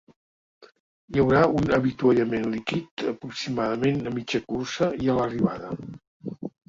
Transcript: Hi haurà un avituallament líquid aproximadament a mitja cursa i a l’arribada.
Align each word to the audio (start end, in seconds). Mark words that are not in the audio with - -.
Hi 1.09 1.19
haurà 1.23 1.41
un 1.59 1.73
avituallament 1.77 2.47
líquid 2.53 3.03
aproximadament 3.11 4.01
a 4.01 4.15
mitja 4.17 4.43
cursa 4.55 4.89
i 5.05 5.13
a 5.13 5.19
l’arribada. 5.19 5.71